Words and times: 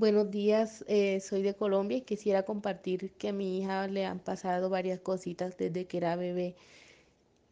Buenos 0.00 0.30
días, 0.30 0.82
eh, 0.88 1.20
soy 1.20 1.42
de 1.42 1.52
Colombia 1.52 1.98
y 1.98 2.00
quisiera 2.00 2.44
compartir 2.44 3.12
que 3.18 3.28
a 3.28 3.32
mi 3.34 3.58
hija 3.58 3.86
le 3.86 4.06
han 4.06 4.18
pasado 4.18 4.70
varias 4.70 4.98
cositas 5.00 5.58
desde 5.58 5.84
que 5.84 5.98
era 5.98 6.16
bebé. 6.16 6.56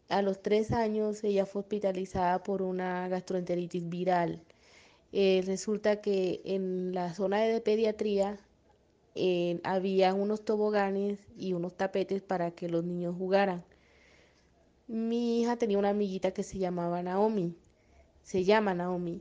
A 0.08 0.22
los 0.22 0.40
tres 0.40 0.72
años 0.72 1.22
ella 1.24 1.44
fue 1.44 1.60
hospitalizada 1.60 2.42
por 2.42 2.62
una 2.62 3.06
gastroenteritis 3.08 3.86
viral. 3.90 4.40
Eh, 5.12 5.42
resulta 5.44 6.00
que 6.00 6.40
en 6.46 6.94
la 6.94 7.12
zona 7.12 7.42
de 7.42 7.60
pediatría 7.60 8.38
eh, 9.14 9.60
había 9.62 10.14
unos 10.14 10.42
toboganes 10.42 11.18
y 11.36 11.52
unos 11.52 11.76
tapetes 11.76 12.22
para 12.22 12.52
que 12.52 12.70
los 12.70 12.82
niños 12.82 13.14
jugaran. 13.14 13.62
Mi 14.86 15.42
hija 15.42 15.56
tenía 15.58 15.78
una 15.78 15.90
amiguita 15.90 16.30
que 16.30 16.44
se 16.44 16.56
llamaba 16.56 17.02
Naomi, 17.02 17.54
se 18.22 18.44
llama 18.44 18.72
Naomi. 18.72 19.20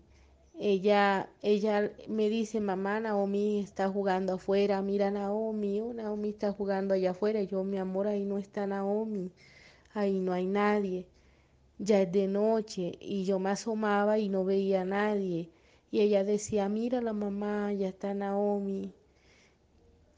Ella, 0.59 1.29
ella 1.43 1.91
me 2.07 2.29
dice, 2.29 2.59
mamá, 2.59 2.99
Naomi 2.99 3.59
está 3.59 3.89
jugando 3.89 4.33
afuera, 4.33 4.81
mira 4.81 5.11
Naomi, 5.11 5.79
oh, 5.81 5.93
Naomi 5.93 6.29
está 6.29 6.51
jugando 6.51 6.95
allá 6.95 7.11
afuera. 7.11 7.43
yo, 7.43 7.63
mi 7.63 7.77
amor, 7.77 8.07
ahí 8.07 8.25
no 8.25 8.39
está 8.39 8.65
Naomi, 8.65 9.31
ahí 9.93 10.19
no 10.19 10.33
hay 10.33 10.47
nadie. 10.47 11.05
Ya 11.79 12.01
es 12.01 12.11
de 12.11 12.27
noche 12.27 12.97
y 12.99 13.23
yo 13.25 13.39
me 13.39 13.51
asomaba 13.51 14.17
y 14.19 14.29
no 14.29 14.45
veía 14.45 14.81
a 14.81 14.85
nadie. 14.85 15.49
Y 15.91 16.01
ella 16.01 16.23
decía, 16.23 16.67
mira 16.69 17.01
la 17.01 17.13
mamá, 17.13 17.71
ya 17.73 17.89
está 17.89 18.13
Naomi. 18.15 18.93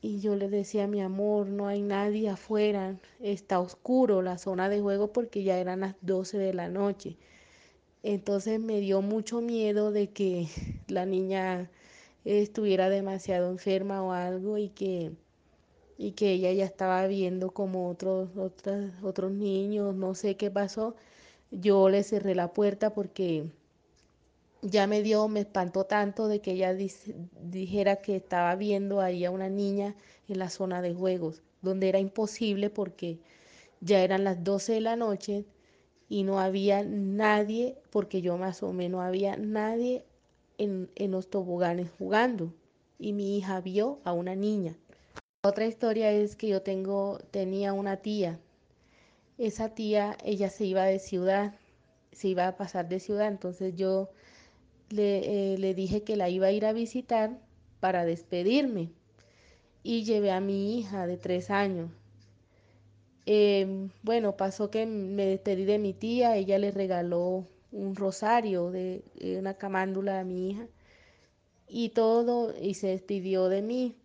Y 0.01 0.19
yo 0.21 0.35
le 0.35 0.49
decía, 0.49 0.87
mi 0.87 1.01
amor, 1.01 1.47
no 1.47 1.67
hay 1.67 1.81
nadie 1.81 2.29
afuera, 2.29 2.97
está 3.19 3.59
oscuro 3.59 4.21
la 4.21 4.37
zona 4.37 4.69
de 4.69 4.79
juego 4.79 5.11
porque 5.11 5.43
ya 5.43 5.59
eran 5.59 5.81
las 5.81 5.95
12 6.01 6.37
de 6.37 6.53
la 6.53 6.69
noche. 6.69 7.17
Entonces 8.03 8.59
me 8.59 8.79
dio 8.79 9.01
mucho 9.01 9.41
miedo 9.41 9.91
de 9.91 10.09
que 10.11 10.47
la 10.87 11.05
niña 11.05 11.69
estuviera 12.25 12.89
demasiado 12.89 13.49
enferma 13.49 14.03
o 14.03 14.11
algo 14.11 14.57
y 14.57 14.69
que, 14.69 15.11
y 15.97 16.11
que 16.13 16.31
ella 16.31 16.51
ya 16.53 16.65
estaba 16.65 17.05
viendo 17.07 17.51
como 17.51 17.89
otros, 17.89 18.29
otros, 18.37 18.91
otros 19.03 19.31
niños, 19.31 19.95
no 19.95 20.15
sé 20.15 20.37
qué 20.37 20.51
pasó. 20.51 20.95
Yo 21.51 21.89
le 21.89 22.03
cerré 22.03 22.35
la 22.35 22.53
puerta 22.53 22.93
porque 22.93 23.49
ya 24.61 24.87
me 24.87 25.01
dio, 25.01 25.27
me 25.27 25.41
espantó 25.41 25.85
tanto 25.85 26.27
de 26.27 26.41
que 26.41 26.51
ella 26.51 26.73
dijera 26.73 27.97
que 27.97 28.15
estaba 28.15 28.55
viendo 28.55 29.01
ahí 29.01 29.25
a 29.25 29.31
una 29.31 29.49
niña 29.49 29.95
en 30.27 30.39
la 30.39 30.49
zona 30.49 30.81
de 30.81 30.93
juegos, 30.93 31.41
donde 31.61 31.89
era 31.89 31.99
imposible 31.99 32.69
porque 32.69 33.19
ya 33.81 34.01
eran 34.03 34.23
las 34.23 34.43
12 34.43 34.73
de 34.73 34.81
la 34.81 34.95
noche, 34.95 35.45
y 36.09 36.23
no 36.23 36.39
había 36.39 36.83
nadie, 36.83 37.77
porque 37.91 38.21
yo 38.21 38.37
me 38.37 38.47
asomé, 38.47 38.89
no 38.89 39.01
había 39.01 39.37
nadie 39.37 40.03
en, 40.57 40.89
los 41.11 41.29
toboganes 41.29 41.91
jugando. 41.97 42.51
Y 42.97 43.13
mi 43.13 43.37
hija 43.37 43.61
vio 43.61 43.99
a 44.03 44.11
una 44.11 44.35
niña. 44.35 44.75
Otra 45.43 45.67
historia 45.67 46.11
es 46.11 46.35
que 46.35 46.47
yo 46.47 46.63
tengo, 46.63 47.19
tenía 47.31 47.73
una 47.73 47.97
tía. 47.97 48.39
Esa 49.37 49.69
tía, 49.69 50.17
ella 50.25 50.49
se 50.49 50.65
iba 50.65 50.83
de 50.83 50.99
ciudad, 50.99 51.55
se 52.11 52.27
iba 52.29 52.47
a 52.47 52.57
pasar 52.57 52.89
de 52.89 52.99
ciudad, 52.99 53.27
entonces 53.27 53.75
yo 53.75 54.09
le, 54.89 55.53
eh, 55.53 55.57
le 55.59 55.73
dije 55.75 56.03
que 56.03 56.17
la 56.17 56.27
iba 56.27 56.47
a 56.47 56.51
ir 56.51 56.65
a 56.65 56.73
visitar 56.73 57.39
para 57.79 58.03
despedirme. 58.03 58.89
Y 59.83 60.03
llevé 60.03 60.31
a 60.31 60.41
mi 60.41 60.77
hija 60.77 61.07
de 61.07 61.17
tres 61.17 61.51
años. 61.51 61.91
Em, 63.31 63.91
bueno, 64.01 64.35
pasó 64.37 64.71
que 64.71 64.87
me 64.87 65.25
despedí 65.27 65.63
de 65.63 65.77
mi 65.77 65.93
tía, 65.93 66.35
ella 66.35 66.57
le 66.57 66.71
regaló 66.71 67.45
un 67.71 67.95
rosario 67.95 68.71
de, 68.71 69.03
eh, 69.19 69.37
una 69.37 69.53
camándula 69.53 70.19
a 70.19 70.23
mi 70.23 70.49
hija 70.49 70.67
y 71.67 71.89
todo, 71.89 72.55
y 72.59 72.73
se 72.73 72.87
despidió 72.87 73.47
de 73.49 73.61
mí. 73.61 73.95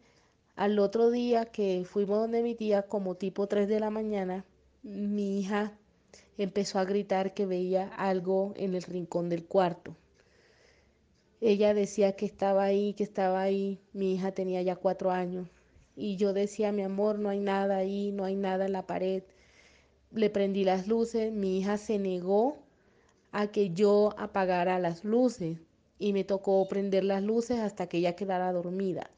Al 0.57 0.79
otro 0.79 1.11
día 1.11 1.47
que 1.47 1.85
fuimos 1.87 2.19
donde 2.21 2.43
mi 2.43 2.55
tía, 2.55 2.83
como 2.83 3.15
tipo 3.17 3.47
3 3.47 3.67
de 3.69 3.81
la 3.81 3.91
mañana, 3.91 4.45
mi 4.83 5.41
hija 5.41 5.73
empezó 6.39 6.79
a 6.79 6.85
gritar 6.85 7.33
que 7.35 7.47
veía 7.47 7.89
algo 7.97 8.53
en 8.56 8.75
el 8.75 8.83
rincón 8.83 9.31
del 9.31 9.47
cuarto. 9.47 9.97
Ella 11.41 11.73
decía 11.75 12.15
que 12.17 12.27
estaba 12.27 12.65
ahí, 12.65 12.93
que 12.95 13.05
estaba 13.05 13.41
ahí. 13.43 13.81
Mi 13.95 14.15
hija 14.15 14.33
tenía 14.33 14.61
ya 14.62 14.77
cuatro 14.77 15.11
años. 15.11 15.49
Y 15.97 16.16
yo 16.16 16.32
decía, 16.32 16.72
mi 16.72 16.82
amor, 16.82 17.19
no 17.19 17.28
hay 17.28 17.41
nada 17.41 17.77
ahí, 17.77 18.12
no 18.12 18.25
hay 18.25 18.37
nada 18.37 18.66
en 18.66 18.72
la 18.72 18.87
pared. 18.87 19.22
Le 20.12 20.31
prendí 20.31 20.65
las 20.65 20.88
luces, 20.88 21.32
mi 21.32 21.59
hija 21.59 21.77
se 21.77 21.99
negó 21.99 22.59
a 23.32 23.49
que 23.49 23.71
yo 23.71 24.15
apagara 24.16 24.78
las 24.78 25.05
luces 25.05 25.59
y 25.99 26.12
me 26.12 26.25
tocó 26.25 26.66
prender 26.69 27.05
las 27.05 27.22
luces 27.22 27.59
hasta 27.60 27.88
que 27.88 27.99
ella 27.99 28.16
quedara 28.16 28.53
dormida. 28.53 29.10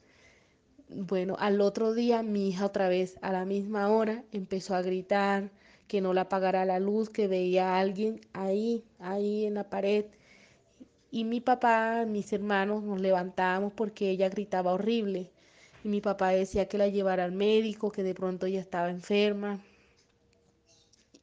Bueno, 0.88 1.37
al 1.38 1.60
otro 1.60 1.94
día 1.94 2.22
mi 2.22 2.48
hija 2.48 2.66
otra 2.66 2.88
vez 2.88 3.19
a 3.20 3.32
la 3.32 3.44
misma 3.44 3.91
hora 3.91 4.25
empezó 4.32 4.75
a 4.75 4.82
gritar 4.82 5.50
que 5.88 6.00
no 6.00 6.14
la 6.14 6.22
apagara 6.22 6.64
la 6.64 6.78
luz, 6.81 7.10
que 7.10 7.28
veía 7.28 7.75
a 7.75 7.78
alguien 7.81 8.20
ahí, 8.32 8.84
ahí 8.98 9.47
en 9.47 9.54
la 9.54 9.64
pared. 9.69 10.06
Y 11.10 11.25
mi 11.25 11.41
papá, 11.41 12.04
mis 12.06 12.32
hermanos 12.32 12.82
nos 12.84 13.00
levantamos 13.00 13.72
porque 13.72 14.10
ella 14.10 14.28
gritaba 14.28 14.72
horrible. 14.72 15.31
Mi 15.87 16.01
papá 16.01 16.31
decía 16.31 16.67
que 16.67 16.79
la 16.79 16.89
llevara 16.89 17.23
al 17.23 17.31
médico, 17.31 17.93
que 17.93 18.03
de 18.03 18.13
pronto 18.13 18.47
ella 18.47 18.61
estaba 18.61 18.91
enferma. 18.91 19.63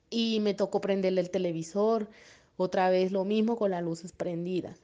Y 0.10 0.40
me 0.40 0.54
tocó 0.54 0.80
prenderle 0.80 1.20
el 1.20 1.30
televisor, 1.30 2.08
otra 2.56 2.90
vez 2.90 3.12
lo 3.12 3.26
mismo 3.26 3.58
con 3.58 3.72
las 3.72 3.84
luces 3.84 4.14
prendidas. 4.14 4.80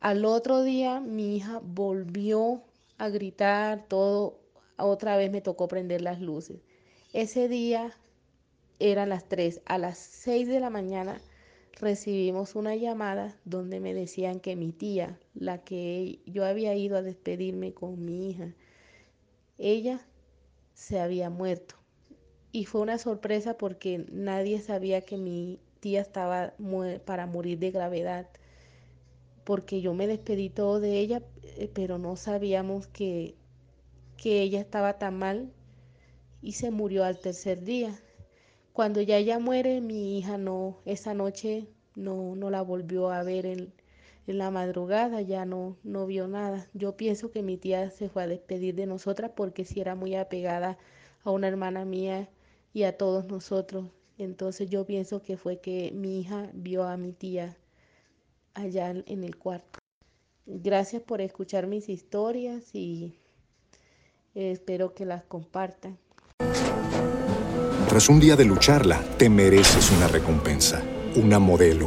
Al 0.00 0.26
otro 0.26 0.62
día 0.62 1.00
mi 1.00 1.36
hija 1.36 1.60
volvió 1.62 2.62
a 2.98 3.08
gritar 3.08 3.86
todo, 3.88 4.38
otra 4.76 5.16
vez 5.16 5.30
me 5.30 5.40
tocó 5.40 5.68
prender 5.68 6.02
las 6.02 6.20
luces. 6.20 6.60
Ese 7.14 7.48
día 7.48 7.96
eran 8.78 9.08
las 9.08 9.26
3, 9.26 9.62
a 9.64 9.78
las 9.78 9.96
6 9.96 10.48
de 10.48 10.60
la 10.60 10.68
mañana 10.68 11.18
recibimos 11.80 12.56
una 12.56 12.76
llamada 12.76 13.34
donde 13.46 13.80
me 13.80 13.94
decían 13.94 14.38
que 14.38 14.54
mi 14.54 14.72
tía, 14.72 15.18
la 15.34 15.64
que 15.64 16.18
yo 16.26 16.44
había 16.44 16.74
ido 16.74 16.98
a 16.98 17.02
despedirme 17.02 17.72
con 17.72 18.04
mi 18.04 18.28
hija, 18.28 18.54
ella 19.62 20.00
se 20.74 21.00
había 21.00 21.30
muerto. 21.30 21.76
Y 22.50 22.66
fue 22.66 22.80
una 22.80 22.98
sorpresa 22.98 23.56
porque 23.56 24.04
nadie 24.10 24.60
sabía 24.60 25.00
que 25.02 25.16
mi 25.16 25.60
tía 25.80 26.00
estaba 26.00 26.54
para 27.04 27.26
morir 27.26 27.58
de 27.58 27.70
gravedad. 27.70 28.28
Porque 29.44 29.80
yo 29.80 29.94
me 29.94 30.06
despedí 30.06 30.50
todo 30.50 30.80
de 30.80 30.98
ella, 30.98 31.22
eh, 31.42 31.70
pero 31.72 31.98
no 31.98 32.16
sabíamos 32.16 32.86
que, 32.88 33.34
que 34.16 34.42
ella 34.42 34.60
estaba 34.60 34.98
tan 34.98 35.18
mal 35.18 35.52
y 36.42 36.52
se 36.52 36.70
murió 36.70 37.04
al 37.04 37.18
tercer 37.18 37.64
día. 37.64 37.98
Cuando 38.72 39.00
ya 39.00 39.16
ella 39.16 39.38
muere, 39.38 39.80
mi 39.80 40.18
hija 40.18 40.38
no, 40.38 40.78
esa 40.84 41.14
noche 41.14 41.68
no, 41.94 42.34
no 42.36 42.50
la 42.50 42.62
volvió 42.62 43.10
a 43.10 43.22
ver 43.22 43.46
en, 43.46 43.72
en 44.26 44.38
la 44.38 44.50
madrugada 44.50 45.20
ya 45.20 45.44
no, 45.44 45.76
no 45.82 46.06
vio 46.06 46.28
nada. 46.28 46.68
Yo 46.74 46.96
pienso 46.96 47.30
que 47.30 47.42
mi 47.42 47.56
tía 47.56 47.90
se 47.90 48.08
fue 48.08 48.22
a 48.22 48.26
despedir 48.26 48.74
de 48.74 48.86
nosotras 48.86 49.32
porque 49.34 49.64
si 49.64 49.80
era 49.80 49.94
muy 49.94 50.14
apegada 50.14 50.78
a 51.24 51.30
una 51.30 51.48
hermana 51.48 51.84
mía 51.84 52.28
y 52.72 52.84
a 52.84 52.96
todos 52.96 53.24
nosotros. 53.26 53.90
Entonces 54.18 54.70
yo 54.70 54.86
pienso 54.86 55.22
que 55.22 55.36
fue 55.36 55.60
que 55.60 55.92
mi 55.92 56.20
hija 56.20 56.50
vio 56.52 56.84
a 56.84 56.96
mi 56.96 57.12
tía 57.12 57.56
allá 58.54 58.90
en 58.90 59.24
el 59.24 59.36
cuarto. 59.36 59.78
Gracias 60.46 61.02
por 61.02 61.20
escuchar 61.20 61.66
mis 61.66 61.88
historias 61.88 62.74
y 62.74 63.14
espero 64.34 64.94
que 64.94 65.04
las 65.04 65.24
compartan. 65.24 65.98
Tras 67.88 68.08
un 68.08 68.20
día 68.20 68.36
de 68.36 68.44
lucharla, 68.44 69.02
te 69.18 69.28
mereces 69.28 69.90
una 69.90 70.08
recompensa, 70.08 70.82
una 71.14 71.38
modelo, 71.38 71.86